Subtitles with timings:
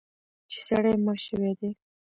[0.51, 1.71] چې سړی مړ شوی دی.